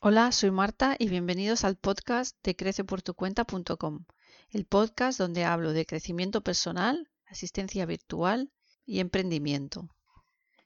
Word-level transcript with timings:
Hola, 0.00 0.30
soy 0.30 0.52
Marta 0.52 0.94
y 0.96 1.08
bienvenidos 1.08 1.64
al 1.64 1.74
podcast 1.74 2.36
de 2.44 2.54
creceportucuenta.com, 2.54 4.04
el 4.50 4.64
podcast 4.64 5.18
donde 5.18 5.44
hablo 5.44 5.72
de 5.72 5.86
crecimiento 5.86 6.40
personal, 6.40 7.10
asistencia 7.26 7.84
virtual 7.84 8.52
y 8.86 9.00
emprendimiento. 9.00 9.88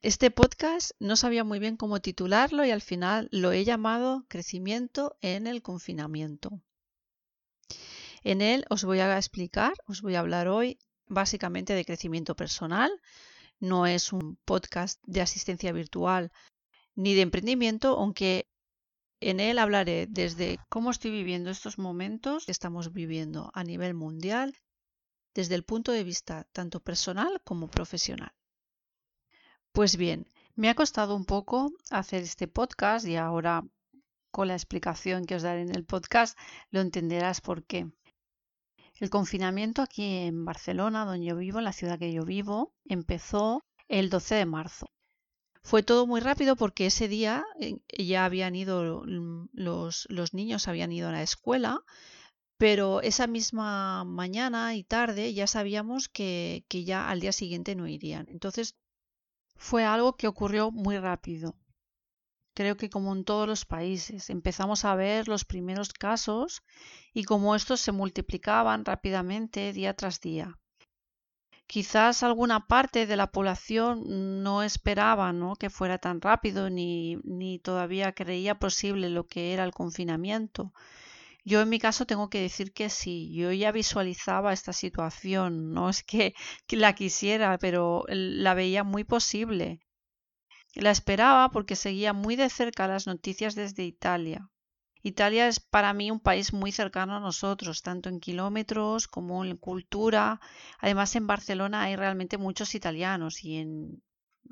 Este 0.03 0.31
podcast 0.31 0.91
no 0.99 1.17
sabía 1.17 1.45
muy 1.45 1.61
bien 1.61 1.79
cómo 1.79 2.03
titularlo 2.03 2.63
y 2.67 2.73
al 2.73 2.83
final 2.83 3.31
lo 3.33 3.53
he 3.53 3.65
llamado 3.65 4.27
Crecimiento 4.29 5.17
en 5.23 5.47
el 5.47 5.63
confinamiento. 5.63 6.61
En 8.25 8.43
él 8.43 8.67
os 8.69 8.85
voy 8.85 8.99
a 8.99 9.17
explicar, 9.17 9.73
os 9.87 10.03
voy 10.03 10.15
a 10.15 10.21
hablar 10.21 10.47
hoy 10.49 10.79
básicamente 11.07 11.73
de 11.73 11.87
crecimiento 11.87 12.37
personal. 12.37 12.93
No 13.61 13.87
es 13.87 14.13
un 14.13 14.37
podcast 14.45 15.01
de 15.07 15.23
asistencia 15.23 15.73
virtual 15.73 16.33
ni 16.95 17.15
de 17.15 17.23
emprendimiento, 17.23 17.97
aunque 17.97 18.52
en 19.23 19.41
él 19.41 19.59
hablaré 19.59 20.07
desde 20.09 20.59
cómo 20.69 20.91
estoy 20.91 21.11
viviendo 21.11 21.51
estos 21.51 21.79
momentos 21.79 22.47
que 22.47 22.53
estamos 22.53 22.93
viviendo 22.93 23.51
a 23.55 23.65
nivel 23.65 23.95
mundial, 23.95 24.59
desde 25.35 25.55
el 25.55 25.65
punto 25.65 25.93
de 25.93 26.05
vista 26.05 26.47
tanto 26.53 26.81
personal 26.81 27.41
como 27.45 27.69
profesional. 27.69 28.33
Pues 29.73 29.97
bien, 29.97 30.27
me 30.55 30.69
ha 30.69 30.75
costado 30.75 31.17
un 31.17 31.25
poco 31.25 31.73
hacer 31.91 32.23
este 32.23 32.47
podcast 32.47 33.07
y 33.07 33.17
ahora 33.17 33.65
con 34.31 34.49
la 34.49 34.55
explicación 34.55 35.25
que 35.25 35.37
os 35.37 35.43
daré 35.43 35.63
en 35.63 35.75
el 35.75 35.85
podcast 35.85 36.39
lo 36.71 36.81
entenderás 36.81 37.41
por 37.41 37.65
qué. 37.65 37.91
El 38.97 39.09
confinamiento 39.09 39.83
aquí 39.83 40.05
en 40.05 40.45
Barcelona, 40.45 41.05
donde 41.05 41.27
yo 41.27 41.37
vivo, 41.37 41.59
en 41.59 41.65
la 41.65 41.73
ciudad 41.73 41.99
que 41.99 42.13
yo 42.13 42.25
vivo, 42.25 42.75
empezó 42.85 43.65
el 43.89 44.11
12 44.11 44.35
de 44.35 44.47
marzo. 44.47 44.92
Fue 45.63 45.83
todo 45.83 46.07
muy 46.07 46.21
rápido 46.21 46.57
porque 46.57 46.87
ese 46.87 47.09
día 47.09 47.45
eh, 47.61 47.79
ya 47.97 48.25
habían 48.25 48.55
ido 48.57 49.05
los, 49.05 50.07
los 50.09 50.35
niños, 50.35 50.69
habían 50.69 50.93
ido 50.93 51.09
a 51.09 51.13
la 51.13 51.23
escuela, 51.23 51.81
pero 52.59 53.01
esa 53.01 53.27
misma 53.27 54.05
mañana 54.05 54.75
y 54.75 54.85
tarde 54.85 55.35
ya 55.35 55.47
sabíamos 55.47 56.09
que, 56.09 56.65
que 56.69 56.85
ya 56.85 57.09
al 57.09 57.21
día 57.21 57.33
siguiente 57.33 57.75
no 57.75 57.89
irían. 57.89 58.27
Entonces 58.29 58.77
fue 59.57 59.85
algo 59.85 60.17
que 60.17 60.29
ocurrió 60.29 60.71
muy 60.71 60.99
rápido. 60.99 61.57
Creo 62.55 62.77
que 62.77 62.91
como 62.91 63.15
en 63.15 63.25
todos 63.25 63.49
los 63.49 63.65
países, 63.65 64.29
empezamos 64.29 64.85
a 64.85 64.95
ver 64.95 65.27
los 65.27 65.45
primeros 65.45 65.93
casos 65.93 66.63
y 67.15 67.25
como 67.25 67.55
estos 67.55 67.81
se 67.81 67.93
multiplicaban 67.93 68.85
rápidamente 68.85 69.73
día 69.73 69.95
tras 69.95 70.21
día. 70.21 70.59
Quizás 71.73 72.23
alguna 72.23 72.67
parte 72.67 73.07
de 73.07 73.17
la 73.17 73.29
población 73.29 74.43
no 74.43 74.63
esperaba 74.63 75.33
¿no? 75.33 75.57
que 75.57 75.71
fuera 75.71 75.97
tan 75.97 76.21
rápido 76.21 76.69
ni, 76.69 77.17
ni 77.25 77.61
todavía 77.61 78.13
creía 78.13 78.59
posible 78.59 79.09
lo 79.09 79.27
que 79.27 79.55
era 79.55 79.65
el 79.65 79.73
confinamiento. 79.73 80.75
Yo 81.47 81.63
en 81.63 81.71
mi 81.71 81.79
caso 81.79 82.05
tengo 82.05 82.29
que 82.29 82.43
decir 82.43 82.75
que 82.75 82.91
sí, 82.91 83.33
yo 83.35 83.53
ya 83.53 83.73
visualizaba 83.73 84.53
esta 84.53 84.75
situación, 84.75 85.73
no 85.73 85.89
es 85.89 86.03
que, 86.03 86.35
que, 86.67 86.77
la 86.77 86.95
quisiera, 86.95 87.57
pero 87.57 88.05
la 88.09 88.53
veía 88.53 88.85
muy 88.85 89.05
posible. 89.05 89.81
La 90.75 90.91
esperaba 90.91 91.49
porque 91.53 91.75
seguía 91.75 92.13
muy 92.13 92.37
de 92.37 92.51
cerca 92.51 92.87
las 92.87 93.07
noticias 93.07 93.55
desde 93.55 93.85
Italia. 93.85 94.52
Italia 95.05 95.49
es 95.49 95.59
para 95.59 95.93
mí 95.93 96.11
un 96.13 96.21
país 96.21 96.53
muy 96.53 96.71
cercano 96.71 97.17
a 97.17 97.21
nosotros, 97.21 97.83
tanto 97.83 98.09
en 98.09 98.21
kilómetros 98.21 99.09
como 99.09 99.45
en 99.45 99.57
cultura. 99.57 100.41
Además, 100.79 101.17
en 101.17 101.27
Barcelona 101.27 101.83
hay 101.83 101.97
realmente 101.97 102.39
muchos 102.39 102.75
italianos 102.77 103.43
y 103.43 103.57
en, 103.57 104.03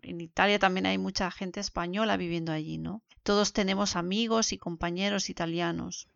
Italia 0.03 0.59
también 0.59 0.87
hay 0.87 0.99
mucha 0.99 1.31
gente 1.31 1.61
española 1.61 2.17
viviendo 2.17 2.53
allí, 2.53 2.79
¿no? 2.79 3.03
Todos 3.23 3.53
tenemos 3.53 3.97
amigos 3.97 4.53
y 4.53 4.59
compañeros 4.59 5.31
italianos. 5.31 6.09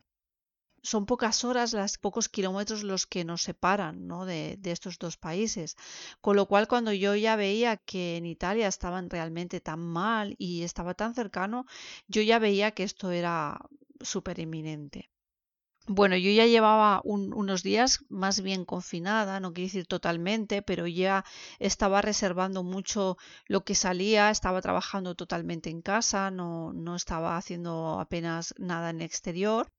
Son 0.82 1.06
pocas 1.06 1.44
horas, 1.44 1.72
las 1.72 1.98
pocos 1.98 2.28
kilómetros 2.28 2.82
los 2.82 3.06
que 3.06 3.24
nos 3.24 3.42
separan 3.42 4.06
¿no? 4.06 4.26
de, 4.26 4.56
de 4.58 4.70
estos 4.70 4.98
dos 4.98 5.16
países. 5.16 5.76
Con 6.20 6.36
lo 6.36 6.46
cual, 6.46 6.68
cuando 6.68 6.92
yo 6.92 7.14
ya 7.14 7.36
veía 7.36 7.76
que 7.76 8.16
en 8.16 8.26
Italia 8.26 8.68
estaban 8.68 9.08
realmente 9.10 9.60
tan 9.60 9.80
mal 9.80 10.34
y 10.38 10.62
estaba 10.62 10.94
tan 10.94 11.14
cercano, 11.14 11.66
yo 12.06 12.20
ya 12.22 12.38
veía 12.38 12.72
que 12.72 12.82
esto 12.82 13.10
era 13.10 13.58
súper 14.04 14.38
inminente. 14.38 15.10
Bueno, 15.86 16.16
yo 16.16 16.30
ya 16.30 16.46
llevaba 16.46 17.02
unos 17.04 17.62
días 17.62 18.04
más 18.08 18.40
bien 18.40 18.64
confinada, 18.64 19.38
no 19.38 19.52
quiero 19.52 19.66
decir 19.66 19.86
totalmente, 19.86 20.62
pero 20.62 20.86
ya 20.86 21.24
estaba 21.58 22.00
reservando 22.00 22.62
mucho 22.62 23.18
lo 23.46 23.64
que 23.64 23.74
salía, 23.74 24.30
estaba 24.30 24.62
trabajando 24.62 25.14
totalmente 25.14 25.68
en 25.68 25.82
casa, 25.82 26.30
no, 26.30 26.72
no 26.72 26.96
estaba 26.96 27.36
haciendo 27.36 28.00
apenas 28.00 28.54
nada 28.58 28.90
en 28.90 29.02
exterior. 29.02 29.70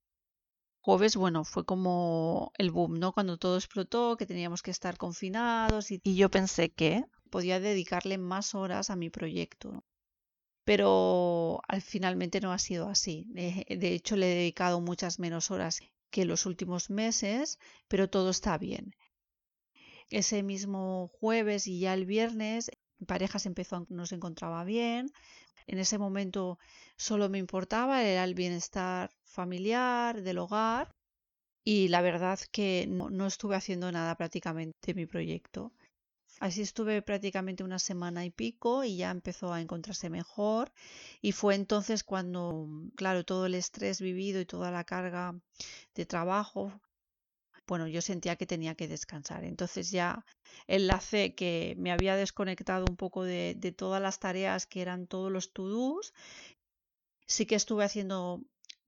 Jueves, 0.81 1.16
bueno, 1.16 1.44
fue 1.44 1.66
como 1.66 2.52
el 2.59 2.69
boom, 2.72 3.00
¿no? 3.00 3.12
Cuando 3.12 3.38
todo 3.38 3.57
explotó, 3.57 4.16
que 4.18 4.28
teníamos 4.28 4.62
que 4.62 4.72
estar 4.72 4.97
confinados 4.97 5.90
y, 5.92 6.00
y 6.03 6.16
yo 6.16 6.30
pensé 6.30 6.72
que 6.72 7.03
podía 7.31 7.59
dedicarle 7.59 8.19
más 8.19 8.53
horas 8.53 8.92
a 8.92 8.96
mi 8.96 9.09
proyecto 9.09 9.84
pero 10.66 11.62
al 11.68 11.81
finalmente 11.81 12.42
no 12.42 12.52
ha 12.52 12.59
sido 12.59 12.90
así. 12.90 13.28
De 13.30 13.94
hecho, 13.94 14.16
le 14.18 14.31
he 14.31 14.36
dedicado 14.36 14.81
muchas 14.81 15.20
menos 15.20 15.52
horas 15.52 15.81
que 16.09 16.26
los 16.26 16.46
últimos 16.46 16.90
meses, 16.90 17.59
pero 17.88 18.09
todo 18.09 18.30
está 18.31 18.58
bien. 18.58 18.96
Ese 20.09 20.44
mismo 20.44 21.09
jueves 21.20 21.68
y 21.68 21.80
ya 21.80 21.94
el 21.94 22.06
viernes, 22.06 22.72
mi 23.00 23.06
pareja 23.06 23.38
se 23.40 23.50
empezó, 23.50 23.86
nos 23.90 24.12
encontraba 24.12 24.64
bien. 24.64 25.12
En 25.68 25.80
ese 25.80 25.98
momento 25.98 26.59
solo 26.98 27.30
me 27.30 27.40
importaba 27.40 28.04
era 28.04 28.24
el 28.24 28.36
bienestar 28.36 29.12
familiar, 29.25 30.22
del 30.24 30.40
hogar, 30.40 30.96
y 31.64 31.90
la 31.90 32.02
verdad 32.02 32.40
que 32.52 32.86
no, 32.88 33.09
no 33.09 33.28
estuve 33.28 33.56
haciendo 33.56 33.92
nada 33.92 34.16
prácticamente 34.16 34.78
de 34.88 34.94
mi 34.96 35.06
proyecto. 35.08 35.74
Así 36.40 36.62
estuve 36.62 37.01
prácticamente 37.01 37.63
una 37.63 37.79
semana 37.79 38.25
y 38.25 38.29
pico 38.29 38.84
y 38.84 38.97
ya 38.97 39.12
empezó 39.12 39.53
a 39.53 39.62
encontrarse 39.62 40.09
mejor 40.09 40.72
y 41.22 41.31
fue 41.34 41.56
entonces 41.56 42.03
cuando, 42.03 42.68
claro, 42.96 43.23
todo 43.25 43.46
el 43.46 43.56
estrés 43.56 44.01
vivido 44.01 44.40
y 44.41 44.45
toda 44.45 44.72
la 44.72 44.84
carga 44.85 45.40
de 45.95 46.06
trabajo, 46.06 46.81
bueno, 47.68 47.88
yo 47.88 48.01
sentía 48.01 48.35
que 48.38 48.45
tenía 48.47 48.75
que 48.75 48.88
descansar. 48.88 49.44
Entonces 49.44 49.91
ya 49.91 50.25
enlacé 50.68 51.35
que 51.35 51.75
me 51.78 51.91
había 51.91 52.16
desconectado 52.16 52.88
un 52.88 52.97
poco 52.97 53.24
de, 53.24 53.56
de 53.57 53.72
todas 53.72 54.01
las 54.01 54.19
tareas 54.19 54.68
que 54.68 54.81
eran 54.81 55.07
todos 55.07 55.31
los 55.31 55.53
to-dos. 55.53 56.13
Sí 57.28 57.45
que 57.45 57.56
estuve 57.56 57.84
haciendo 57.84 58.41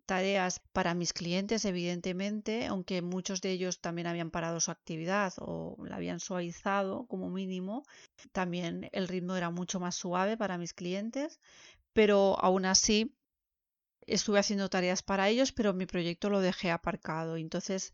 tareas 0.07 0.62
para 0.73 0.95
mis 0.95 1.13
clientes, 1.13 1.66
evidentemente, 1.66 2.66
aunque 2.66 3.03
muchos 3.03 3.41
de 3.41 3.51
ellos 3.51 3.81
también 3.81 4.07
habían 4.07 4.31
parado 4.31 4.59
su 4.59 4.72
actividad 4.72 5.34
o 5.38 5.78
la 5.85 5.97
habían 5.97 6.19
suavizado 6.19 7.06
como 7.07 7.29
mínimo, 7.29 7.84
también 8.31 8.90
el 8.94 9.07
ritmo 9.07 9.35
era 9.35 9.51
mucho 9.51 9.79
más 9.79 9.95
suave 9.95 10.38
para 10.38 10.57
mis 10.57 10.73
clientes, 10.73 11.40
pero 11.94 12.40
aún 12.40 12.66
así 12.66 13.16
estuve 14.07 14.40
haciendo 14.40 14.69
tareas 14.69 15.03
para 15.03 15.29
ellos, 15.29 15.51
pero 15.51 15.73
mi 15.73 15.85
proyecto 15.85 16.29
lo 16.29 16.39
dejé 16.39 16.72
aparcado. 16.72 17.38
Entonces, 17.38 17.94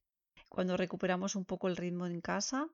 cuando 0.49 0.77
recuperamos 0.77 1.35
un 1.35 1.45
poco 1.45 1.67
el 1.67 1.75
ritmo 1.75 2.05
en 2.05 2.21
casa, 2.21 2.69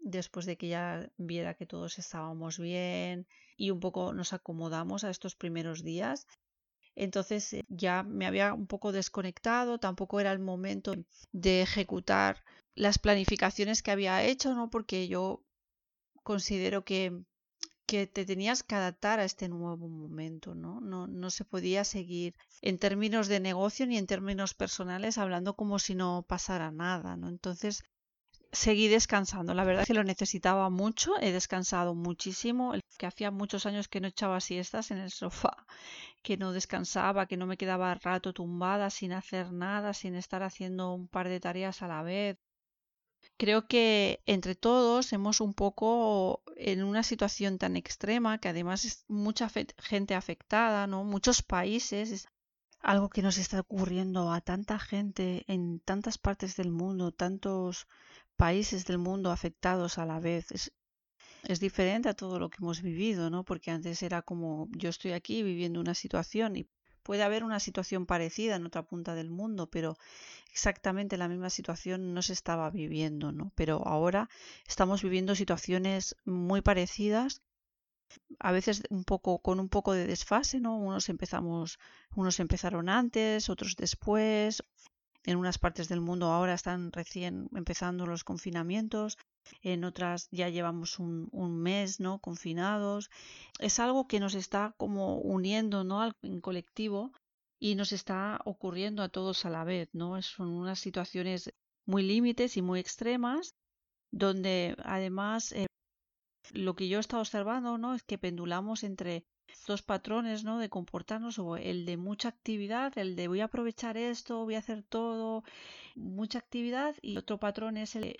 después 0.00 0.46
de 0.46 0.56
que 0.56 0.68
ya 0.68 1.10
viera 1.18 1.54
que 1.54 1.66
todos 1.66 1.98
estábamos 1.98 2.58
bien 2.58 3.26
y 3.56 3.70
un 3.70 3.80
poco 3.80 4.12
nos 4.14 4.32
acomodamos 4.32 5.04
a 5.04 5.10
estos 5.10 5.34
primeros 5.36 5.84
días, 5.84 6.26
entonces 6.96 7.52
eh, 7.52 7.64
ya 7.68 8.02
me 8.02 8.26
había 8.26 8.54
un 8.54 8.66
poco 8.66 8.92
desconectado, 8.92 9.78
tampoco 9.78 10.20
era 10.20 10.32
el 10.32 10.38
momento 10.40 10.94
de 11.32 11.62
ejecutar 11.62 12.42
las 12.74 12.98
planificaciones 12.98 13.82
que 13.82 13.90
había 13.90 14.24
hecho, 14.24 14.54
¿no? 14.54 14.70
Porque 14.70 15.08
yo 15.08 15.44
considero 16.22 16.84
que, 16.84 17.22
que 17.86 18.06
te 18.06 18.24
tenías 18.24 18.62
que 18.62 18.74
adaptar 18.74 19.20
a 19.20 19.24
este 19.24 19.48
nuevo 19.48 19.88
momento, 19.88 20.54
¿no? 20.54 20.80
¿no? 20.80 21.06
No 21.06 21.30
se 21.30 21.44
podía 21.44 21.84
seguir 21.84 22.34
en 22.62 22.78
términos 22.78 23.28
de 23.28 23.40
negocio 23.40 23.86
ni 23.86 23.96
en 23.98 24.06
términos 24.06 24.54
personales 24.54 25.18
hablando 25.18 25.54
como 25.54 25.78
si 25.78 25.94
no 25.94 26.24
pasara 26.28 26.70
nada, 26.72 27.16
¿no? 27.16 27.28
Entonces 27.28 27.84
seguí 28.56 28.88
descansando. 28.88 29.54
La 29.54 29.64
verdad 29.64 29.82
es 29.82 29.88
que 29.88 29.94
lo 29.94 30.02
necesitaba 30.02 30.70
mucho, 30.70 31.12
he 31.20 31.30
descansado 31.30 31.94
muchísimo, 31.94 32.74
que 32.98 33.06
hacía 33.06 33.30
muchos 33.30 33.66
años 33.66 33.86
que 33.88 34.00
no 34.00 34.08
echaba 34.08 34.40
siestas 34.40 34.90
en 34.90 34.98
el 34.98 35.10
sofá, 35.10 35.66
que 36.22 36.36
no 36.36 36.52
descansaba, 36.52 37.26
que 37.26 37.36
no 37.36 37.46
me 37.46 37.58
quedaba 37.58 37.94
rato 37.94 38.32
tumbada 38.32 38.90
sin 38.90 39.12
hacer 39.12 39.52
nada, 39.52 39.92
sin 39.92 40.14
estar 40.14 40.42
haciendo 40.42 40.94
un 40.94 41.06
par 41.06 41.28
de 41.28 41.40
tareas 41.40 41.82
a 41.82 41.88
la 41.88 42.02
vez. 42.02 42.38
Creo 43.36 43.66
que 43.66 44.22
entre 44.24 44.54
todos 44.54 45.12
hemos 45.12 45.40
un 45.40 45.52
poco 45.52 46.42
en 46.56 46.82
una 46.82 47.02
situación 47.02 47.58
tan 47.58 47.76
extrema 47.76 48.38
que 48.38 48.48
además 48.48 48.84
es 48.86 49.04
mucha 49.08 49.50
gente 49.78 50.14
afectada, 50.14 50.86
¿no? 50.86 51.04
Muchos 51.04 51.42
países, 51.42 52.10
es 52.10 52.28
algo 52.80 53.10
que 53.10 53.20
nos 53.20 53.36
está 53.36 53.60
ocurriendo 53.60 54.32
a 54.32 54.40
tanta 54.40 54.78
gente 54.78 55.44
en 55.48 55.80
tantas 55.80 56.16
partes 56.18 56.56
del 56.56 56.70
mundo, 56.70 57.12
tantos 57.12 57.86
países 58.36 58.84
del 58.86 58.98
mundo 58.98 59.30
afectados 59.30 59.98
a 59.98 60.06
la 60.06 60.20
vez. 60.20 60.50
Es, 60.52 60.72
es 61.44 61.60
diferente 61.60 62.08
a 62.08 62.14
todo 62.14 62.38
lo 62.38 62.50
que 62.50 62.58
hemos 62.60 62.82
vivido, 62.82 63.30
¿no? 63.30 63.44
Porque 63.44 63.70
antes 63.70 64.02
era 64.02 64.22
como 64.22 64.68
yo 64.72 64.88
estoy 64.90 65.12
aquí 65.12 65.42
viviendo 65.42 65.80
una 65.80 65.94
situación 65.94 66.56
y 66.56 66.68
puede 67.02 67.22
haber 67.22 67.44
una 67.44 67.60
situación 67.60 68.04
parecida 68.04 68.56
en 68.56 68.66
otra 68.66 68.82
punta 68.82 69.14
del 69.14 69.30
mundo, 69.30 69.68
pero 69.70 69.96
exactamente 70.52 71.16
la 71.16 71.28
misma 71.28 71.50
situación 71.50 72.14
no 72.14 72.22
se 72.22 72.32
estaba 72.32 72.68
viviendo, 72.70 73.32
¿no? 73.32 73.52
Pero 73.54 73.86
ahora 73.86 74.28
estamos 74.66 75.02
viviendo 75.02 75.34
situaciones 75.36 76.16
muy 76.24 76.62
parecidas 76.62 77.42
a 78.38 78.52
veces 78.52 78.82
un 78.90 79.04
poco 79.04 79.40
con 79.40 79.60
un 79.60 79.68
poco 79.68 79.92
de 79.92 80.06
desfase, 80.06 80.60
¿no? 80.60 80.76
Unos 80.78 81.08
empezamos, 81.08 81.78
unos 82.14 82.40
empezaron 82.40 82.88
antes, 82.88 83.48
otros 83.48 83.76
después. 83.76 84.62
En 85.26 85.36
unas 85.36 85.58
partes 85.58 85.88
del 85.88 86.00
mundo 86.00 86.26
ahora 86.26 86.54
están 86.54 86.92
recién 86.92 87.48
empezando 87.54 88.06
los 88.06 88.22
confinamientos, 88.22 89.18
en 89.62 89.84
otras 89.84 90.28
ya 90.30 90.48
llevamos 90.48 90.98
un, 90.98 91.58
mes, 91.58 92.00
¿no? 92.00 92.20
Confinados. 92.20 93.10
Es 93.58 93.78
algo 93.80 94.06
que 94.06 94.20
nos 94.20 94.34
está 94.34 94.74
como 94.76 95.18
uniendo, 95.18 95.84
¿no? 95.84 96.12
En 96.22 96.40
colectivo 96.40 97.12
y 97.58 97.74
nos 97.74 97.92
está 97.92 98.40
ocurriendo 98.44 99.02
a 99.02 99.08
todos 99.08 99.44
a 99.44 99.50
la 99.50 99.64
vez, 99.64 99.88
¿no? 99.92 100.20
Son 100.22 100.48
unas 100.48 100.78
situaciones 100.78 101.52
muy 101.86 102.02
límites 102.02 102.56
y 102.56 102.62
muy 102.62 102.80
extremas 102.80 103.54
donde 104.12 104.76
además 104.84 105.52
eh, 105.52 105.66
lo 106.52 106.76
que 106.76 106.88
yo 106.88 106.98
he 106.98 107.00
estado 107.00 107.22
observando, 107.22 107.78
¿no? 107.78 107.94
Es 107.94 108.02
que 108.04 108.18
pendulamos 108.18 108.84
entre 108.84 109.24
dos 109.66 109.82
patrones, 109.82 110.44
¿no? 110.44 110.58
De 110.58 110.68
comportarnos, 110.68 111.38
o 111.38 111.56
el 111.56 111.86
de 111.86 111.96
mucha 111.96 112.28
actividad, 112.28 112.96
el 112.98 113.16
de 113.16 113.28
voy 113.28 113.40
a 113.40 113.44
aprovechar 113.44 113.96
esto, 113.96 114.44
voy 114.44 114.54
a 114.54 114.58
hacer 114.58 114.82
todo, 114.82 115.44
mucha 115.94 116.38
actividad, 116.38 116.94
y 117.02 117.16
otro 117.16 117.38
patrón 117.38 117.76
es 117.76 117.96
el, 117.96 118.16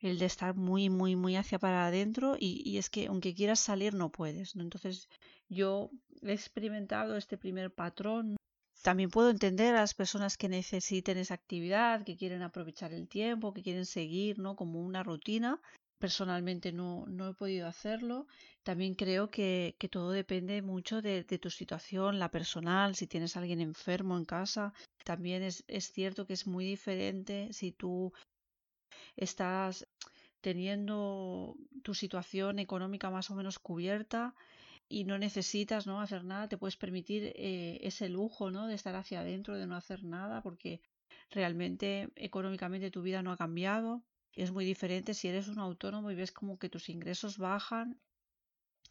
el 0.00 0.18
de 0.18 0.26
estar 0.26 0.54
muy, 0.54 0.88
muy, 0.88 1.16
muy 1.16 1.36
hacia 1.36 1.58
para 1.58 1.86
adentro, 1.86 2.36
y, 2.38 2.62
y 2.68 2.78
es 2.78 2.90
que 2.90 3.06
aunque 3.06 3.34
quieras 3.34 3.60
salir 3.60 3.94
no 3.94 4.10
puedes, 4.10 4.56
¿no? 4.56 4.62
Entonces 4.62 5.08
yo 5.48 5.90
he 6.22 6.32
experimentado 6.32 7.16
este 7.16 7.36
primer 7.36 7.72
patrón. 7.72 8.36
También 8.82 9.10
puedo 9.10 9.30
entender 9.30 9.74
a 9.74 9.80
las 9.80 9.94
personas 9.94 10.36
que 10.36 10.48
necesiten 10.48 11.18
esa 11.18 11.34
actividad, 11.34 12.04
que 12.04 12.16
quieren 12.16 12.42
aprovechar 12.42 12.92
el 12.92 13.08
tiempo, 13.08 13.52
que 13.52 13.62
quieren 13.62 13.86
seguir, 13.86 14.38
¿no? 14.38 14.54
Como 14.54 14.80
una 14.80 15.02
rutina, 15.02 15.60
personalmente 15.98 16.72
no, 16.72 17.06
no 17.06 17.28
he 17.28 17.34
podido 17.34 17.66
hacerlo. 17.66 18.26
También 18.62 18.94
creo 18.94 19.30
que, 19.30 19.76
que 19.78 19.88
todo 19.88 20.10
depende 20.10 20.62
mucho 20.62 21.02
de, 21.02 21.24
tu 21.24 21.50
situación, 21.50 22.18
la 22.18 22.30
personal, 22.30 22.94
si 22.94 23.06
tienes 23.06 23.36
alguien 23.36 23.60
enfermo 23.60 24.16
en 24.16 24.24
casa. 24.24 24.72
También 25.04 25.42
es, 25.42 25.64
es 25.68 25.92
cierto 25.92 26.26
que 26.26 26.34
es 26.34 26.46
muy 26.46 26.64
diferente 26.64 27.52
si 27.52 27.72
tú 27.72 28.12
estás 29.16 29.86
teniendo 30.40 31.56
tu 31.82 31.94
situación 31.94 32.58
económica 32.58 33.10
más 33.10 33.30
o 33.30 33.34
menos 33.34 33.58
cubierta 33.58 34.34
y 34.88 35.04
no 35.04 35.18
necesitas 35.18 35.86
no 35.86 36.00
hacer 36.00 36.24
nada, 36.24 36.48
te 36.48 36.58
puedes 36.58 36.76
permitir 36.76 37.32
eh, 37.34 37.80
ese 37.82 38.08
lujo 38.08 38.50
¿no? 38.50 38.68
de 38.68 38.74
estar 38.74 38.94
hacia 38.94 39.20
adentro, 39.20 39.56
de 39.56 39.66
no 39.66 39.74
hacer 39.74 40.04
nada, 40.04 40.42
porque 40.42 40.80
realmente 41.30 42.10
económicamente 42.14 42.90
tu 42.90 43.02
vida 43.02 43.22
no 43.22 43.32
ha 43.32 43.36
cambiado 43.36 44.04
es 44.36 44.52
muy 44.52 44.64
diferente 44.64 45.14
si 45.14 45.28
eres 45.28 45.48
un 45.48 45.58
autónomo 45.58 46.10
y 46.10 46.14
ves 46.14 46.32
como 46.32 46.58
que 46.58 46.68
tus 46.68 46.88
ingresos 46.88 47.38
bajan. 47.38 48.00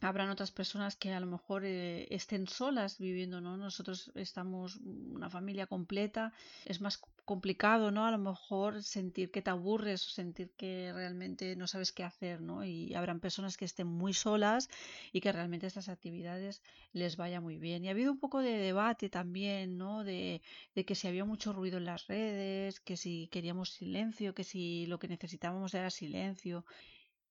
Habrán 0.02 0.30
otras 0.30 0.50
personas 0.50 0.96
que 0.96 1.12
a 1.12 1.20
lo 1.20 1.26
mejor 1.26 1.64
eh, 1.64 2.06
estén 2.10 2.46
solas 2.46 2.98
viviendo, 2.98 3.40
¿no? 3.40 3.56
Nosotros 3.56 4.12
estamos 4.14 4.76
una 4.76 5.30
familia 5.30 5.66
completa, 5.66 6.32
es 6.64 6.80
más 6.80 7.00
complicado, 7.24 7.90
¿no? 7.90 8.06
A 8.06 8.10
lo 8.10 8.18
mejor 8.18 8.82
sentir 8.82 9.30
que 9.30 9.42
te 9.42 9.50
aburres 9.50 10.06
o 10.06 10.10
sentir 10.10 10.50
que 10.56 10.92
realmente 10.94 11.56
no 11.56 11.66
sabes 11.66 11.92
qué 11.92 12.04
hacer, 12.04 12.40
¿no? 12.40 12.64
Y 12.64 12.94
habrán 12.94 13.20
personas 13.20 13.56
que 13.56 13.64
estén 13.64 13.88
muy 13.88 14.12
solas 14.14 14.68
y 15.12 15.20
que 15.20 15.32
realmente 15.32 15.66
estas 15.66 15.88
actividades 15.88 16.62
les 16.92 17.16
vaya 17.16 17.40
muy 17.40 17.56
bien. 17.58 17.84
Y 17.84 17.88
ha 17.88 17.92
habido 17.92 18.12
un 18.12 18.18
poco 18.18 18.40
de 18.40 18.56
debate 18.58 19.08
también, 19.08 19.76
¿no? 19.76 20.04
De, 20.04 20.40
de 20.74 20.84
que 20.84 20.94
si 20.94 21.08
había 21.08 21.24
mucho 21.24 21.52
ruido 21.52 21.78
en 21.78 21.86
las 21.86 22.06
redes, 22.06 22.80
que 22.80 22.96
si 22.96 23.28
queríamos 23.32 23.70
silencio, 23.70 24.34
que 24.34 24.44
si 24.44 24.86
lo 24.86 24.98
que 24.98 25.08
necesitábamos 25.08 25.74
era 25.74 25.90
silencio. 25.90 26.64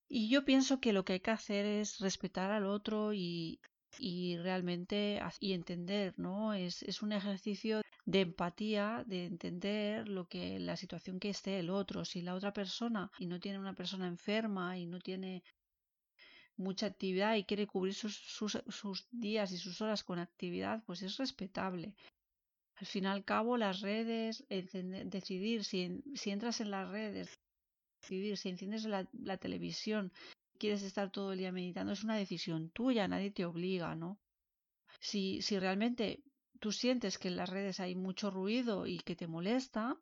Y 0.08 0.30
yo 0.30 0.46
pienso 0.46 0.80
que 0.80 0.94
lo 0.94 1.04
que 1.04 1.14
hay 1.14 1.20
que 1.20 1.32
hacer 1.32 1.66
es 1.66 2.00
respetar 2.00 2.52
al 2.52 2.66
otro 2.66 3.14
y, 3.14 3.60
y 3.98 4.38
realmente 4.38 5.20
y 5.40 5.54
entender, 5.54 6.14
¿no? 6.18 6.54
Es, 6.54 6.84
es 6.84 7.02
un 7.02 7.12
ejercicio 7.12 7.82
de 8.06 8.22
empatía, 8.22 9.04
de 9.08 9.26
entender 9.26 10.08
lo 10.08 10.28
que 10.28 10.60
la 10.60 10.78
situación 10.78 11.20
que 11.20 11.30
esté 11.30 11.60
el 11.60 11.70
otro. 11.70 12.06
Si 12.06 12.22
la 12.22 12.36
otra 12.36 12.54
persona 12.54 13.12
y 13.18 13.26
no 13.26 13.40
tiene 13.40 13.60
una 13.60 13.74
persona 13.74 14.08
enferma 14.08 14.78
y 14.78 14.86
no 14.86 15.00
tiene 15.00 15.44
mucha 16.58 16.86
actividad 16.86 17.36
y 17.36 17.44
quiere 17.44 17.68
cubrir 17.68 17.94
sus, 17.94 18.16
sus, 18.16 18.62
sus 18.70 19.08
días 19.12 19.52
y 19.52 19.58
sus 19.58 19.82
horas 19.82 20.04
con 20.04 20.20
actividad, 20.20 20.84
pues 20.86 21.02
es 21.02 21.18
respetable. 21.18 21.96
Al 22.76 22.86
fin 22.86 23.06
y 23.06 23.08
al 23.08 23.24
cabo, 23.24 23.58
las 23.58 23.82
redes, 23.82 24.46
decidir 24.50 25.64
si, 25.64 26.04
si 26.14 26.32
entras 26.32 26.60
en 26.62 26.72
las 26.72 26.90
redes, 26.90 27.40
si 28.08 28.50
enciendes 28.50 28.86
la, 28.86 29.38
televisión, 29.38 30.12
quieres 30.58 30.84
estar 30.84 31.12
todo 31.12 31.34
el 31.34 31.40
día 31.40 31.52
meditando, 31.52 31.94
es 31.94 32.04
una 32.04 32.16
decisión 32.16 32.70
tuya, 32.70 33.08
nadie 33.08 33.32
te 33.32 33.46
obliga, 33.46 33.96
¿no? 33.96 34.20
Si, 35.00 35.42
si 35.42 35.60
realmente 35.60 36.24
tú 36.60 36.72
sientes 36.72 37.18
que 37.18 37.28
en 37.28 37.38
las 37.38 37.50
redes 37.50 37.80
hay 37.80 37.96
mucho 37.96 38.32
ruido 38.32 38.88
y 38.88 39.00
que 39.00 39.16
te 39.16 39.28
molesta, 39.28 39.98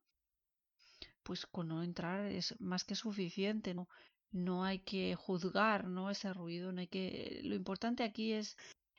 pues 1.24 1.46
con 1.46 1.70
no 1.70 1.84
entrar 1.84 2.26
es 2.26 2.60
más 2.60 2.84
que 2.84 2.96
suficiente, 2.96 3.74
¿no? 3.74 3.88
No 4.32 4.64
hay 4.64 4.80
que 4.80 5.16
juzgar, 5.16 5.88
¿no? 5.88 6.10
Ese 6.10 6.34
ruido, 6.34 6.72
no 6.72 6.82
hay 6.82 6.88
que... 6.88 7.40
Lo 7.44 7.56
importante 7.56 8.04
aquí 8.04 8.34
es, 8.34 8.58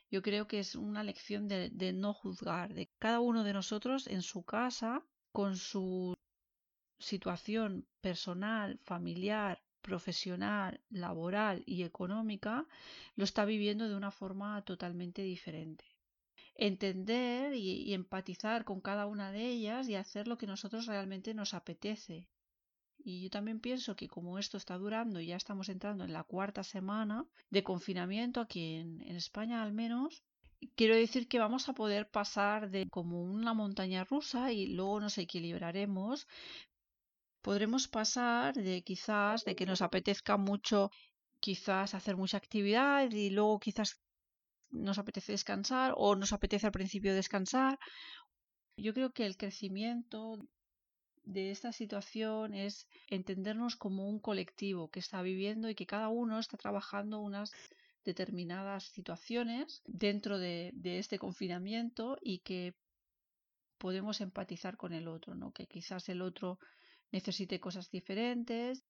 yo 0.09 0.21
creo 0.21 0.47
que 0.47 0.59
es 0.59 0.75
una 0.75 1.03
lección 1.03 1.47
de, 1.47 1.69
de 1.69 1.93
no 1.93 2.13
juzgar, 2.13 2.73
de 2.73 2.89
cada 2.99 3.19
uno 3.19 3.43
de 3.43 3.53
nosotros 3.53 4.07
en 4.07 4.21
su 4.21 4.43
casa, 4.43 5.03
con 5.31 5.57
su 5.57 6.15
situación 7.11 7.85
personal, 8.01 8.79
familiar, 8.91 9.61
profesional, 9.81 10.81
laboral 10.89 11.57
y 11.67 11.83
económica, 11.83 12.65
lo 13.15 13.23
está 13.23 13.45
viviendo 13.45 13.87
de 13.87 13.95
una 13.95 14.11
forma 14.19 14.49
totalmente 14.63 15.21
diferente. 15.21 15.85
Entender 16.55 17.53
y, 17.53 17.93
empatizar 17.93 18.65
con 18.69 18.81
cada 18.81 19.05
una 19.05 19.31
de 19.31 19.43
ellas 19.55 19.87
y 19.87 19.95
hacer 19.95 20.27
lo 20.27 20.37
que 20.39 20.47
nosotros 20.47 20.87
realmente 20.87 21.33
nos 21.35 21.53
apetece. 21.53 22.27
Y 22.97 23.21
yo 23.23 23.29
también 23.29 23.59
pienso 23.59 23.95
que 23.95 24.07
como 24.07 24.39
esto 24.39 24.57
está 24.57 24.75
durando 24.77 25.19
y 25.19 25.27
ya 25.27 25.35
estamos 25.35 25.69
entrando 25.69 26.05
en 26.05 26.13
la 26.13 26.23
cuarta 26.23 26.63
semana 26.63 27.25
de 27.51 27.63
confinamiento 27.63 28.41
aquí 28.41 28.63
en 28.75 29.15
España 29.23 29.61
al 29.61 29.73
menos, 29.73 30.23
quiero 30.75 30.95
decir 30.95 31.27
que 31.27 31.39
vamos 31.39 31.69
a 31.69 31.73
poder 31.73 32.09
pasar 32.09 32.69
de 32.69 32.87
como 32.89 33.21
una 33.21 33.53
montaña 33.53 34.03
rusa 34.03 34.51
y 34.51 34.67
luego 34.67 34.99
nos 34.99 35.17
equilibraremos, 35.17 36.27
podremos 37.45 37.87
pasar 37.87 38.55
de 38.55 38.81
quizás 38.81 39.45
de 39.47 39.55
que 39.55 39.67
nos 39.67 39.81
apetezca 39.87 40.35
mucho 40.35 40.89
quizás 41.39 41.93
hacer 41.93 42.15
mucha 42.17 42.37
actividad 42.37 43.11
y 43.11 43.29
luego 43.29 43.59
quizás 43.59 43.89
nos 44.71 44.97
apetece 44.97 45.31
descansar 45.33 45.93
o 45.95 46.15
nos 46.15 46.33
apetece 46.33 46.65
al 46.65 46.77
principio 46.79 47.13
descansar. 47.13 47.77
Yo 48.77 48.95
creo 48.95 49.11
que 49.13 49.27
el 49.27 49.37
crecimiento 49.37 50.47
de 51.23 51.51
esta 51.51 51.71
situación 51.71 52.55
es 52.55 52.87
entendernos 53.09 53.75
como 53.75 54.09
un 54.09 54.19
colectivo 54.19 54.89
que 54.89 54.99
está 54.99 55.21
viviendo 55.21 55.69
y 55.69 55.75
que 55.75 55.85
cada 55.85 56.09
uno 56.09 56.39
está 56.39 56.57
trabajando 56.57 57.19
unas 57.19 57.51
determinadas 58.03 58.85
situaciones 58.85 59.83
dentro 59.85 60.39
de, 60.39 60.73
este 60.83 61.19
confinamiento 61.19 62.17
y 62.21 62.39
que 62.39 62.73
podemos 63.77 64.19
empatizar 64.19 64.77
con 64.77 64.93
el 64.93 65.07
otro, 65.07 65.35
¿no? 65.35 65.51
Que 65.51 65.67
quizás 65.67 66.09
el 66.09 66.23
otro 66.23 66.57
necesite 67.17 67.61
cosas 67.65 67.89
diferentes 67.97 68.83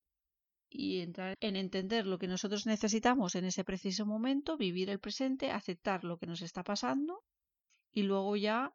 y 0.68 1.02
entrar 1.08 1.36
en 1.48 1.56
entender 1.56 2.04
lo 2.08 2.18
que 2.18 2.32
nosotros 2.34 2.66
necesitamos 2.66 3.36
en 3.36 3.46
ese 3.46 3.64
preciso 3.64 4.04
momento, 4.06 4.58
vivir 4.58 4.90
el 4.90 5.00
presente, 5.06 5.52
aceptar 5.52 6.04
lo 6.04 6.18
que 6.18 6.26
nos 6.26 6.42
está 6.42 6.64
pasando 6.64 7.24
y 7.92 8.02
luego 8.02 8.36
ya 8.36 8.74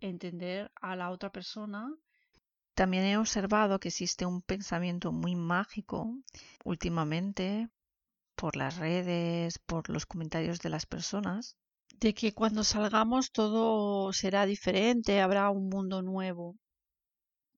entender 0.00 0.72
a 0.80 0.96
la 0.96 1.10
otra 1.10 1.30
persona. 1.30 1.94
También 2.74 3.04
he 3.04 3.18
observado 3.18 3.78
que 3.78 3.88
existe 3.88 4.24
un 4.24 4.40
pensamiento 4.40 5.12
muy 5.12 5.34
mágico 5.36 5.98
últimamente 6.64 7.68
por 8.34 8.56
las 8.56 8.76
redes, 8.76 9.58
por 9.58 9.90
los 9.90 10.04
comentarios 10.06 10.58
de 10.60 10.70
las 10.70 10.86
personas, 10.86 11.56
de 12.00 12.12
que 12.14 12.32
cuando 12.32 12.64
salgamos 12.64 13.30
todo 13.30 14.12
será 14.12 14.46
diferente, 14.46 15.20
habrá 15.20 15.50
un 15.50 15.68
mundo 15.68 16.02
nuevo. 16.02 16.56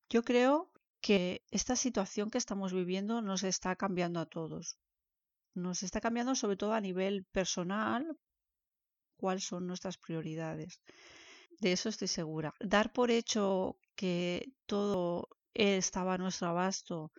Yo 0.09 0.23
creo 0.23 0.71
que 1.00 1.43
esta 1.50 1.76
situación 1.76 2.31
que 2.31 2.38
estamos 2.38 2.73
viviendo 2.73 3.23
nos 3.23 3.43
está 3.43 3.76
cambiando 3.76 4.21
a 4.21 4.26
todos. 4.26 4.78
Nos 5.55 5.83
está 5.83 6.00
cambiando 6.00 6.35
sobre 6.35 6.57
todo 6.57 6.73
a 6.75 6.81
nivel 6.81 7.25
personal 7.25 8.17
cuáles 9.17 9.45
son 9.45 9.67
nuestras 9.67 9.99
prioridades. 9.99 10.81
De 11.61 11.73
eso 11.73 11.88
estoy 11.88 12.09
segura. 12.09 12.55
Dar 12.61 12.93
por 12.93 13.11
hecho 13.11 13.76
que 13.95 14.52
todo 14.67 15.28
estaba 15.55 16.14
a 16.14 16.19
nuestro 16.19 16.49
abasto, 16.49 17.12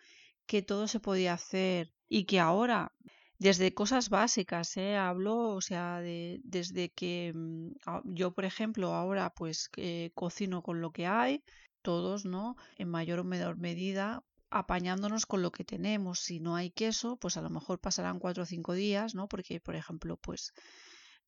que 0.46 0.62
todo 0.62 0.88
se 0.88 1.00
podía 1.00 1.34
hacer 1.34 1.92
y 2.08 2.26
que 2.26 2.40
ahora 2.40 2.94
desde 3.40 3.74
cosas 3.74 4.10
básicas, 4.10 4.76
¿eh? 4.78 4.98
hablo, 4.98 5.50
o 5.50 5.62
sea, 5.62 6.02
de, 6.02 6.42
desde 6.44 6.90
que 6.90 7.32
mm, 7.34 7.72
yo, 8.04 8.34
por 8.34 8.46
ejemplo, 8.46 8.94
ahora 8.94 9.30
pues 9.30 9.70
eh, 9.78 10.12
cocino 10.14 10.62
con 10.62 10.82
lo 10.82 10.92
que 10.92 11.08
hay, 11.08 11.42
todos, 11.82 12.26
¿no? 12.26 12.56
En 12.78 12.90
mayor 12.90 13.20
o 13.20 13.24
menor 13.24 13.58
medida, 13.58 14.24
apañándonos 14.50 15.26
con 15.26 15.42
lo 15.42 15.52
que 15.52 15.64
tenemos. 15.64 16.20
Si 16.20 16.40
no 16.40 16.56
hay 16.56 16.72
queso, 16.72 17.18
pues 17.18 17.38
a 17.38 17.42
lo 17.42 17.50
mejor 17.50 17.80
pasarán 17.80 18.20
cuatro 18.20 18.44
o 18.44 18.46
cinco 18.46 18.74
días, 18.74 19.16
¿no? 19.16 19.28
Porque, 19.28 19.60
por 19.60 19.76
ejemplo, 19.76 20.18
pues 20.18 20.54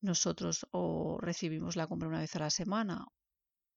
nosotros 0.00 0.66
o 0.72 1.18
recibimos 1.20 1.76
la 1.76 1.86
compra 1.86 2.08
una 2.08 2.20
vez 2.20 2.34
a 2.36 2.40
la 2.40 2.50
semana 2.50 3.06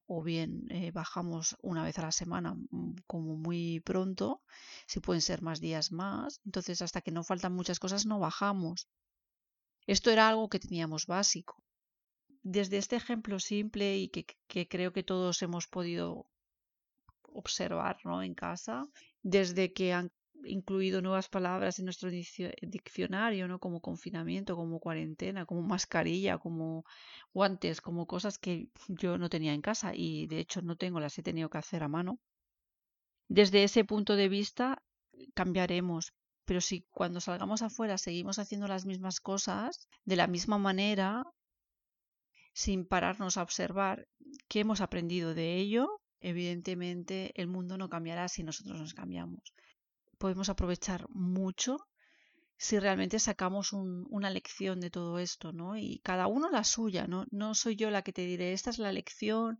o 0.08 0.22
bien 0.24 0.68
eh, 0.70 0.92
bajamos 0.92 1.56
una 1.62 1.84
vez 1.84 1.98
a 2.00 2.04
la 2.04 2.12
semana 2.12 2.56
mm, 2.56 2.96
como 3.08 3.36
muy 3.38 3.80
pronto, 3.82 4.42
si 4.88 5.00
pueden 5.00 5.22
ser 5.22 5.42
más 5.42 5.60
días 5.60 5.92
más, 5.92 6.42
entonces 6.46 6.82
hasta 6.82 7.02
que 7.02 7.12
no 7.12 7.24
faltan 7.24 7.54
muchas 7.54 7.80
cosas 7.80 8.06
no 8.06 8.20
bajamos. 8.20 8.88
Esto 9.88 10.12
era 10.12 10.28
algo 10.28 10.50
que 10.50 10.60
teníamos 10.60 11.06
básico. 11.06 11.64
Desde 12.44 12.78
este 12.78 12.96
ejemplo 12.96 13.40
simple 13.40 13.98
y 13.98 14.10
que, 14.10 14.26
que 14.48 14.68
creo 14.68 14.94
que 14.94 15.04
todos 15.04 15.42
hemos 15.42 15.68
podido 15.68 16.28
observar 17.36 17.98
¿no? 18.04 18.24
en 18.24 18.34
casa, 18.34 18.88
desde 19.22 19.74
que 19.74 19.94
han 19.94 20.12
incluido 20.44 21.02
nuevas 21.02 21.30
palabras 21.30 21.80
en 21.80 21.86
nuestro 21.86 22.10
diccionario, 22.10 23.48
¿no? 23.48 23.60
Como 23.60 23.82
confinamiento, 23.82 24.56
como 24.56 24.80
cuarentena, 24.80 25.46
como 25.46 25.62
mascarilla, 25.62 26.38
como 26.38 26.86
guantes, 27.34 27.82
como 27.82 28.06
cosas 28.06 28.38
que 28.38 28.70
yo 28.88 29.18
no 29.18 29.30
tenía 29.30 29.54
en 29.54 29.62
casa 29.62 29.94
y 29.96 30.28
de 30.28 30.40
hecho 30.40 30.62
no 30.62 30.76
tengo, 30.76 31.00
las 31.00 31.18
he 31.18 31.24
tenido 31.24 31.50
que 31.50 31.58
hacer 31.58 31.84
a 31.84 31.88
mano. 31.88 32.20
Desde 33.28 33.64
ese 33.64 33.84
punto 33.84 34.16
de 34.16 34.30
vista 34.30 34.84
cambiaremos, 35.34 36.14
pero 36.46 36.62
si 36.62 36.86
cuando 36.92 37.22
salgamos 37.22 37.62
afuera 37.62 37.98
seguimos 37.98 38.38
haciendo 38.38 38.68
las 38.68 38.86
mismas 38.86 39.20
cosas 39.20 39.88
de 40.04 40.16
la 40.16 40.28
misma 40.28 40.58
manera, 40.58 41.24
sin 42.54 42.86
pararnos 42.86 43.38
a 43.38 43.44
observar 43.44 44.08
qué 44.48 44.62
hemos 44.62 44.80
aprendido 44.82 45.34
de 45.34 45.56
ello, 45.56 46.02
evidentemente 46.20 47.32
el 47.36 47.48
mundo 47.48 47.78
no 47.78 47.90
cambiará 47.90 48.28
si 48.28 48.44
nosotros 48.44 48.80
nos 48.80 48.94
cambiamos 48.94 49.54
podemos 50.18 50.50
aprovechar 50.50 51.08
mucho 51.10 51.78
si 52.58 52.80
realmente 52.80 53.20
sacamos 53.20 53.74
una 53.74 54.30
lección 54.30 54.80
de 54.80 54.90
todo 54.90 55.20
esto, 55.20 55.52
¿no? 55.52 55.78
Y 55.78 56.00
cada 56.00 56.28
uno 56.28 56.50
la 56.50 56.64
suya, 56.64 57.06
¿no? 57.06 57.26
No 57.30 57.54
soy 57.54 57.76
yo 57.76 57.90
la 57.90 58.02
que 58.02 58.14
te 58.14 58.26
diré, 58.26 58.54
esta 58.54 58.70
es 58.70 58.80
la 58.80 58.94
lección. 58.94 59.60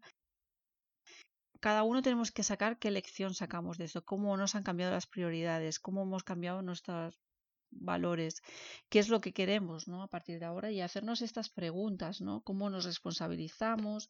Cada 1.60 1.84
uno 1.84 2.02
tenemos 2.02 2.32
que 2.32 2.44
sacar 2.44 2.80
qué 2.80 2.92
lección 2.92 3.34
sacamos 3.34 3.78
de 3.78 3.86
esto, 3.86 4.06
cómo 4.06 4.38
nos 4.38 4.56
han 4.56 4.64
cambiado 4.64 4.94
las 4.94 5.08
prioridades, 5.08 5.80
cómo 5.80 6.04
hemos 6.04 6.24
cambiado 6.24 6.62
nuestros 6.62 7.20
valores, 7.70 8.42
qué 8.88 9.00
es 9.00 9.10
lo 9.10 9.20
que 9.20 9.34
queremos, 9.34 9.90
¿no? 9.90 10.02
A 10.02 10.08
partir 10.08 10.40
de 10.40 10.46
ahora 10.46 10.72
y 10.72 10.80
hacernos 10.80 11.22
estas 11.22 11.50
preguntas, 11.50 12.22
¿no? 12.22 12.42
Cómo 12.42 12.70
nos 12.70 12.86
responsabilizamos, 12.86 14.10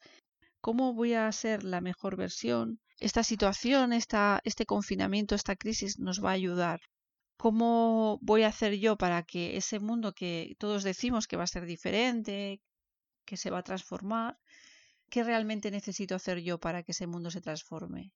cómo 0.66 0.94
voy 0.94 1.14
a 1.14 1.30
ser 1.30 1.62
la 1.62 1.80
mejor 1.80 2.16
versión. 2.16 2.80
Esta 2.98 3.22
situación, 3.22 3.92
este 3.92 4.66
confinamiento, 4.66 5.36
esta 5.36 5.54
crisis 5.54 6.00
nos 6.00 6.20
va 6.24 6.30
a 6.30 6.32
ayudar. 6.32 6.80
¿Cómo 7.36 8.18
voy 8.20 8.42
a 8.42 8.48
hacer 8.48 8.74
yo 8.74 8.96
para 8.96 9.22
que 9.22 9.56
ese 9.56 9.78
mundo 9.78 10.12
que 10.12 10.56
todos 10.58 10.82
decimos 10.82 11.28
que 11.28 11.36
va 11.36 11.44
a 11.44 11.54
ser 11.54 11.66
diferente, 11.66 12.60
que 13.24 13.36
se 13.36 13.50
va 13.50 13.58
a 13.58 13.62
transformar, 13.62 14.40
qué 15.08 15.22
realmente 15.22 15.70
necesito 15.70 16.16
hacer 16.16 16.40
yo 16.40 16.58
para 16.58 16.82
que 16.82 16.90
ese 16.90 17.06
mundo 17.06 17.30
se 17.30 17.40
transforme? 17.40 18.12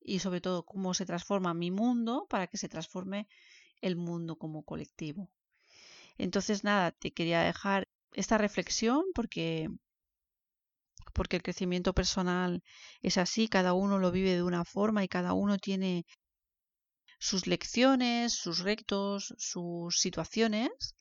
Y 0.00 0.20
sobre 0.20 0.40
todo, 0.40 0.64
cómo 0.64 0.94
se 0.94 1.04
transforma 1.04 1.52
mi 1.52 1.72
mundo 1.72 2.28
para 2.30 2.46
que 2.46 2.58
se 2.58 2.68
transforme 2.68 3.26
el 3.80 3.96
mundo 3.96 4.36
como 4.36 4.62
colectivo. 4.62 5.32
Entonces, 6.16 6.62
nada, 6.62 6.92
te 6.92 7.10
quería 7.10 7.42
dejar 7.42 7.88
esta 8.12 8.38
reflexión 8.38 9.02
porque 9.16 9.68
porque 11.14 11.36
el 11.36 11.42
crecimiento 11.42 11.94
personal 11.94 12.62
es 13.00 13.16
así, 13.18 13.48
cada 13.48 13.72
uno 13.72 13.98
lo 13.98 14.10
vive 14.12 14.34
de 14.34 14.42
una 14.42 14.64
forma 14.64 15.04
y 15.04 15.08
cada 15.08 15.32
uno 15.32 15.58
tiene 15.58 16.04
sus 17.18 17.46
lecciones, 17.46 18.34
sus 18.34 18.58
rectos, 18.58 19.34
sus 19.38 19.98
situaciones 19.98 20.94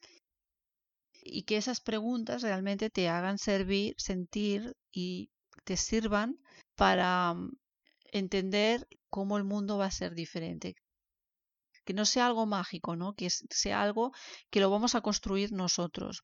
y 1.23 1.43
que 1.43 1.57
esas 1.57 1.79
preguntas 1.81 2.41
realmente 2.41 2.89
te 2.89 3.09
hagan 3.09 3.37
servir, 3.37 3.95
sentir 3.97 4.75
y 4.91 5.29
te 5.63 5.77
sirvan 5.77 6.37
para 6.75 7.33
mm, 7.33 7.51
entender 8.11 8.87
cómo 9.09 9.37
el 9.37 9.43
mundo 9.43 9.77
va 9.77 9.85
a 9.87 9.91
ser 9.91 10.13
diferente. 10.15 10.75
Que 11.85 11.93
no 11.93 12.05
sea 12.05 12.27
algo 12.27 12.45
mágico, 12.45 12.95
¿no? 12.95 13.13
Que 13.13 13.29
sea 13.29 13.81
algo 13.81 14.11
que 14.49 14.61
lo 14.61 14.69
vamos 14.69 14.95
a 14.95 15.01
construir 15.01 15.51
nosotros 15.51 16.23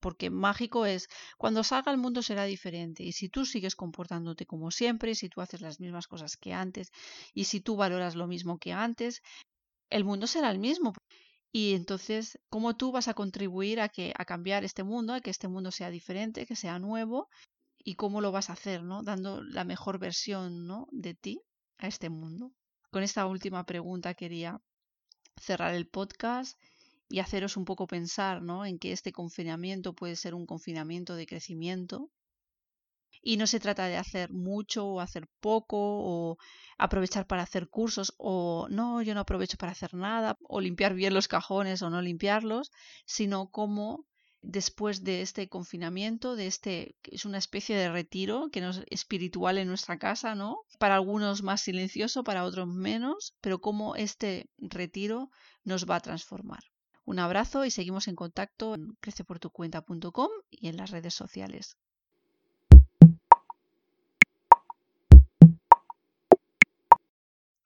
porque 0.00 0.30
mágico 0.30 0.86
es 0.86 1.08
cuando 1.38 1.62
salga 1.62 1.92
el 1.92 1.98
mundo 1.98 2.22
será 2.22 2.44
diferente 2.44 3.02
y 3.02 3.12
si 3.12 3.28
tú 3.28 3.44
sigues 3.46 3.76
comportándote 3.76 4.46
como 4.46 4.70
siempre, 4.70 5.14
si 5.14 5.28
tú 5.28 5.40
haces 5.40 5.60
las 5.60 5.80
mismas 5.80 6.06
cosas 6.08 6.36
que 6.36 6.52
antes 6.52 6.90
y 7.34 7.44
si 7.44 7.60
tú 7.60 7.76
valoras 7.76 8.14
lo 8.16 8.26
mismo 8.26 8.58
que 8.58 8.72
antes, 8.72 9.22
el 9.90 10.04
mundo 10.04 10.26
será 10.26 10.50
el 10.50 10.58
mismo. 10.58 10.92
Y 11.52 11.74
entonces, 11.74 12.38
¿cómo 12.48 12.76
tú 12.76 12.92
vas 12.92 13.08
a 13.08 13.14
contribuir 13.14 13.80
a 13.80 13.88
que 13.88 14.12
a 14.16 14.24
cambiar 14.24 14.64
este 14.64 14.84
mundo, 14.84 15.14
a 15.14 15.20
que 15.20 15.30
este 15.30 15.48
mundo 15.48 15.72
sea 15.72 15.90
diferente, 15.90 16.46
que 16.46 16.56
sea 16.56 16.78
nuevo? 16.78 17.28
¿Y 17.78 17.96
cómo 17.96 18.20
lo 18.20 18.30
vas 18.30 18.50
a 18.50 18.52
hacer, 18.52 18.82
¿no? 18.82 19.02
Dando 19.02 19.42
la 19.42 19.64
mejor 19.64 19.98
versión, 19.98 20.66
¿no? 20.66 20.86
de 20.92 21.14
ti 21.14 21.42
a 21.78 21.88
este 21.88 22.08
mundo. 22.08 22.52
Con 22.90 23.02
esta 23.02 23.26
última 23.26 23.64
pregunta 23.64 24.14
quería 24.14 24.60
cerrar 25.36 25.74
el 25.74 25.88
podcast 25.88 26.58
y 27.10 27.18
haceros 27.18 27.56
un 27.56 27.64
poco 27.64 27.88
pensar 27.88 28.40
¿no? 28.40 28.64
en 28.64 28.78
que 28.78 28.92
este 28.92 29.12
confinamiento 29.12 29.94
puede 29.94 30.14
ser 30.16 30.32
un 30.34 30.46
confinamiento 30.46 31.16
de 31.16 31.26
crecimiento. 31.26 32.08
Y 33.22 33.36
no 33.36 33.46
se 33.46 33.60
trata 33.60 33.86
de 33.86 33.98
hacer 33.98 34.32
mucho 34.32 34.86
o 34.86 35.00
hacer 35.00 35.28
poco 35.40 35.76
o 35.78 36.38
aprovechar 36.78 37.26
para 37.26 37.42
hacer 37.42 37.68
cursos 37.68 38.14
o 38.16 38.66
no, 38.70 39.02
yo 39.02 39.12
no 39.12 39.20
aprovecho 39.20 39.58
para 39.58 39.72
hacer 39.72 39.92
nada 39.92 40.38
o 40.42 40.60
limpiar 40.60 40.94
bien 40.94 41.12
los 41.12 41.28
cajones 41.28 41.82
o 41.82 41.90
no 41.90 42.00
limpiarlos, 42.00 42.70
sino 43.04 43.50
como 43.50 44.06
después 44.40 45.04
de 45.04 45.20
este 45.20 45.48
confinamiento, 45.48 46.34
de 46.36 46.46
este 46.46 46.96
es 47.02 47.24
una 47.26 47.38
especie 47.38 47.76
de 47.76 47.90
retiro 47.90 48.48
que 48.50 48.62
no 48.62 48.70
es 48.70 48.84
espiritual 48.88 49.58
en 49.58 49.68
nuestra 49.68 49.98
casa, 49.98 50.34
¿no? 50.34 50.60
Para 50.78 50.94
algunos 50.94 51.42
más 51.42 51.60
silencioso, 51.60 52.24
para 52.24 52.44
otros 52.44 52.68
menos, 52.68 53.34
pero 53.42 53.60
cómo 53.60 53.96
este 53.96 54.48
retiro 54.56 55.30
nos 55.64 55.84
va 55.84 55.96
a 55.96 56.00
transformar. 56.00 56.60
Un 57.04 57.18
abrazo 57.18 57.64
y 57.64 57.70
seguimos 57.70 58.08
en 58.08 58.16
contacto 58.16 58.74
en 58.74 58.96
creceportucuenta.com 59.00 60.30
y 60.50 60.68
en 60.68 60.76
las 60.76 60.90
redes 60.90 61.14
sociales. 61.14 61.76